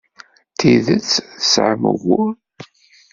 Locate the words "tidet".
0.59-1.09